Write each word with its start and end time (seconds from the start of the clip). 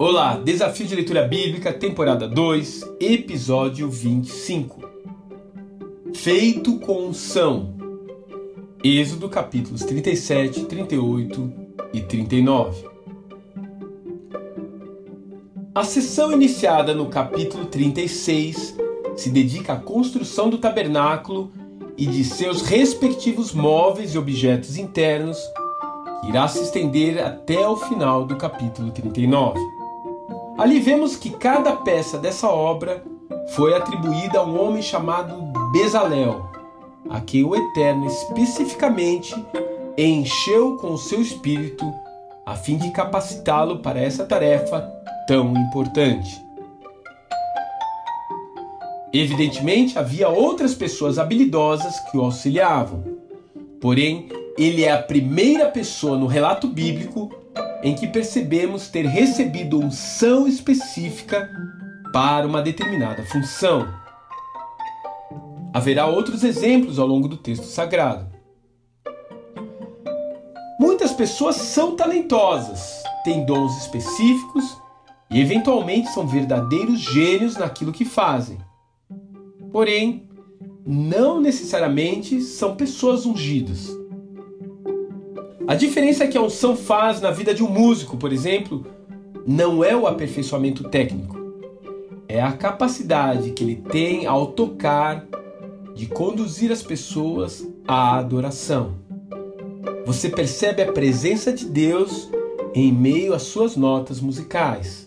Olá, 0.00 0.36
Desafio 0.36 0.86
de 0.86 0.94
Leitura 0.94 1.26
Bíblica, 1.26 1.72
temporada 1.72 2.28
2, 2.28 2.82
episódio 3.00 3.90
25. 3.90 4.88
Feito 6.14 6.78
com 6.78 7.08
unção. 7.08 7.74
Êxodo 8.84 9.28
capítulos 9.28 9.82
37, 9.82 10.66
38 10.66 11.52
e 11.92 12.00
39. 12.00 12.88
A 15.74 15.82
sessão 15.82 16.30
iniciada 16.30 16.94
no 16.94 17.06
capítulo 17.06 17.66
36 17.66 18.76
se 19.16 19.30
dedica 19.30 19.72
à 19.72 19.80
construção 19.80 20.48
do 20.48 20.58
tabernáculo 20.58 21.50
e 21.96 22.06
de 22.06 22.22
seus 22.22 22.62
respectivos 22.62 23.52
móveis 23.52 24.14
e 24.14 24.18
objetos 24.18 24.76
internos, 24.76 25.38
que 26.20 26.28
irá 26.28 26.46
se 26.46 26.62
estender 26.62 27.18
até 27.18 27.66
o 27.66 27.76
final 27.76 28.24
do 28.24 28.36
capítulo 28.36 28.92
39. 28.92 29.77
Ali 30.58 30.80
vemos 30.80 31.14
que 31.14 31.30
cada 31.30 31.76
peça 31.76 32.18
dessa 32.18 32.48
obra 32.48 33.04
foi 33.54 33.76
atribuída 33.76 34.40
a 34.40 34.44
um 34.44 34.60
homem 34.60 34.82
chamado 34.82 35.52
Bezalel, 35.70 36.50
a 37.08 37.20
quem 37.20 37.44
o 37.44 37.54
Eterno 37.54 38.06
especificamente 38.06 39.32
encheu 39.96 40.76
com 40.76 40.94
o 40.94 40.98
seu 40.98 41.22
espírito 41.22 41.84
a 42.44 42.56
fim 42.56 42.76
de 42.76 42.90
capacitá-lo 42.90 43.78
para 43.78 44.00
essa 44.00 44.24
tarefa 44.24 44.80
tão 45.28 45.52
importante. 45.52 46.42
Evidentemente, 49.12 49.96
havia 49.96 50.28
outras 50.28 50.74
pessoas 50.74 51.20
habilidosas 51.20 52.00
que 52.10 52.18
o 52.18 52.22
auxiliavam. 52.22 53.04
Porém, 53.80 54.28
ele 54.58 54.82
é 54.82 54.90
a 54.90 55.00
primeira 55.00 55.66
pessoa 55.66 56.18
no 56.18 56.26
relato 56.26 56.66
bíblico 56.66 57.30
em 57.82 57.94
que 57.94 58.06
percebemos 58.06 58.88
ter 58.88 59.06
recebido 59.06 59.78
unção 59.78 60.46
específica 60.46 61.50
para 62.12 62.46
uma 62.46 62.62
determinada 62.62 63.24
função. 63.26 63.88
Haverá 65.72 66.06
outros 66.06 66.42
exemplos 66.42 66.98
ao 66.98 67.06
longo 67.06 67.28
do 67.28 67.36
texto 67.36 67.64
sagrado. 67.64 68.26
Muitas 70.80 71.12
pessoas 71.12 71.56
são 71.56 71.94
talentosas, 71.94 73.02
têm 73.24 73.44
dons 73.44 73.76
específicos 73.78 74.76
e, 75.30 75.40
eventualmente, 75.40 76.08
são 76.10 76.26
verdadeiros 76.26 77.00
gênios 77.00 77.56
naquilo 77.56 77.92
que 77.92 78.04
fazem. 78.04 78.58
Porém, 79.70 80.28
não 80.86 81.40
necessariamente 81.40 82.40
são 82.40 82.74
pessoas 82.74 83.26
ungidas. 83.26 83.97
A 85.68 85.74
diferença 85.74 86.26
que 86.26 86.38
a 86.38 86.40
unção 86.40 86.74
faz 86.74 87.20
na 87.20 87.30
vida 87.30 87.52
de 87.52 87.62
um 87.62 87.68
músico, 87.68 88.16
por 88.16 88.32
exemplo, 88.32 88.86
não 89.46 89.84
é 89.84 89.94
o 89.94 90.06
aperfeiçoamento 90.06 90.84
técnico, 90.84 91.36
é 92.26 92.40
a 92.40 92.52
capacidade 92.52 93.50
que 93.50 93.62
ele 93.62 93.76
tem 93.76 94.24
ao 94.24 94.46
tocar 94.46 95.26
de 95.94 96.06
conduzir 96.06 96.72
as 96.72 96.82
pessoas 96.82 97.68
à 97.86 98.16
adoração. 98.16 98.94
Você 100.06 100.30
percebe 100.30 100.80
a 100.80 100.90
presença 100.90 101.52
de 101.52 101.66
Deus 101.66 102.30
em 102.74 102.90
meio 102.90 103.34
às 103.34 103.42
suas 103.42 103.76
notas 103.76 104.22
musicais. 104.22 105.06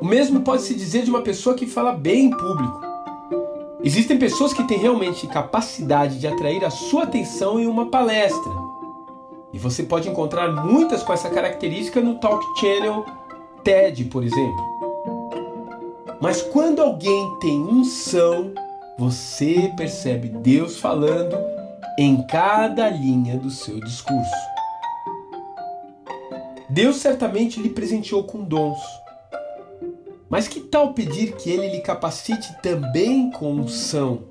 O 0.00 0.04
mesmo 0.04 0.40
pode 0.40 0.62
se 0.62 0.74
dizer 0.74 1.04
de 1.04 1.10
uma 1.10 1.22
pessoa 1.22 1.54
que 1.54 1.64
fala 1.64 1.92
bem 1.92 2.24
em 2.24 2.30
público. 2.30 2.80
Existem 3.84 4.18
pessoas 4.18 4.52
que 4.52 4.66
têm 4.66 4.78
realmente 4.78 5.28
capacidade 5.28 6.18
de 6.18 6.26
atrair 6.26 6.64
a 6.64 6.70
sua 6.70 7.04
atenção 7.04 7.60
em 7.60 7.68
uma 7.68 7.88
palestra 7.88 8.69
e 9.52 9.58
você 9.58 9.82
pode 9.82 10.08
encontrar 10.08 10.50
muitas 10.64 11.02
com 11.02 11.12
essa 11.12 11.28
característica 11.28 12.00
no 12.00 12.16
Talk 12.16 12.44
Channel 12.58 13.04
TED, 13.64 14.04
por 14.04 14.22
exemplo. 14.22 14.70
Mas 16.20 16.42
quando 16.42 16.80
alguém 16.80 17.38
tem 17.40 17.60
unção, 17.60 18.52
você 18.98 19.72
percebe 19.76 20.28
Deus 20.28 20.78
falando 20.78 21.36
em 21.98 22.22
cada 22.26 22.88
linha 22.88 23.38
do 23.38 23.50
seu 23.50 23.80
discurso. 23.80 24.50
Deus 26.68 26.96
certamente 26.96 27.60
lhe 27.60 27.70
presenteou 27.70 28.24
com 28.24 28.44
dons. 28.44 28.78
Mas 30.28 30.46
que 30.46 30.60
tal 30.60 30.94
pedir 30.94 31.34
que 31.34 31.50
ele 31.50 31.68
lhe 31.68 31.80
capacite 31.80 32.54
também 32.62 33.30
com 33.32 33.52
unção? 33.52 34.22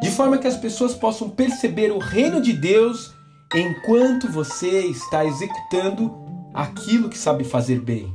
De 0.00 0.10
forma 0.10 0.38
que 0.38 0.46
as 0.46 0.56
pessoas 0.56 0.94
possam 0.94 1.28
perceber 1.28 1.92
o 1.92 1.98
reino 1.98 2.40
de 2.40 2.52
Deus 2.52 3.12
enquanto 3.52 4.30
você 4.30 4.86
está 4.86 5.24
executando 5.24 6.14
aquilo 6.52 7.08
que 7.08 7.18
sabe 7.18 7.44
fazer 7.44 7.80
bem. 7.80 8.14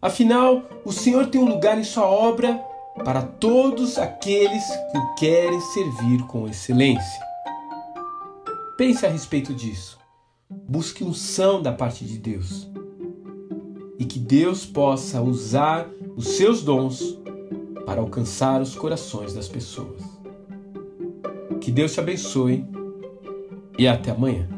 Afinal, 0.00 0.62
o 0.84 0.92
Senhor 0.92 1.26
tem 1.28 1.40
um 1.40 1.48
lugar 1.48 1.78
em 1.78 1.84
sua 1.84 2.06
obra 2.06 2.62
para 3.02 3.22
todos 3.22 3.98
aqueles 3.98 4.64
que 4.92 4.98
o 4.98 5.14
querem 5.14 5.60
servir 5.60 6.22
com 6.26 6.46
excelência. 6.46 7.22
Pense 8.76 9.06
a 9.06 9.08
respeito 9.08 9.54
disso. 9.54 9.98
Busque 10.50 11.02
unção 11.02 11.62
da 11.62 11.72
parte 11.72 12.04
de 12.04 12.18
Deus. 12.18 12.68
E 13.98 14.04
que 14.04 14.18
Deus 14.18 14.66
possa 14.66 15.22
usar 15.22 15.88
os 16.16 16.28
seus 16.36 16.62
dons 16.62 17.18
para 17.86 18.00
alcançar 18.00 18.60
os 18.60 18.74
corações 18.74 19.32
das 19.32 19.48
pessoas. 19.48 20.02
Que 21.60 21.70
Deus 21.70 21.94
te 21.94 22.00
abençoe 22.00 22.66
e 23.78 23.88
até 23.88 24.10
amanhã. 24.10 24.48